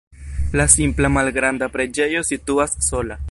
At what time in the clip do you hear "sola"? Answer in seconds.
2.89-3.19